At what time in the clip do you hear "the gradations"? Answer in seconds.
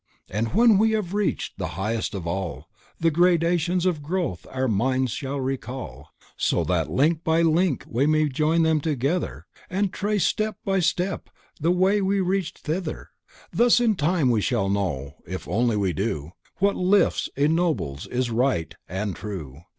2.99-3.85